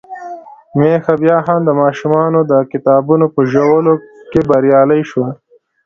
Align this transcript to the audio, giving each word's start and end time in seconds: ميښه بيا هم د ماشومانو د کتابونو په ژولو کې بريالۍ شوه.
ميښه 0.77 1.13
بيا 1.23 1.37
هم 1.47 1.59
د 1.67 1.69
ماشومانو 1.81 2.39
د 2.51 2.53
کتابونو 2.71 3.25
په 3.33 3.39
ژولو 3.51 3.93
کې 4.31 4.39
بريالۍ 4.49 5.01
شوه. 5.09 5.29